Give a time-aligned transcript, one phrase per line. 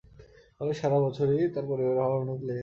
[0.57, 2.59] ফলে সারা বছরই তার পরিবারে অভাব অনটন লেগেই থাকে।